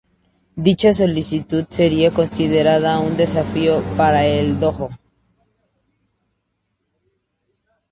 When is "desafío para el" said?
3.17-4.59